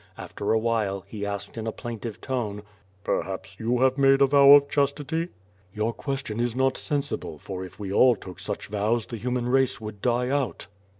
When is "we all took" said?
7.79-8.39